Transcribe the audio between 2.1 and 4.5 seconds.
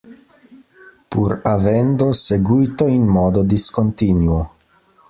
seguito in modo discontinuo.